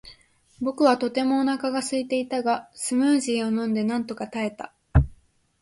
[0.59, 4.73] 僕はとてもお腹がすいていたが、スムージーを飲んでなんとか耐えた。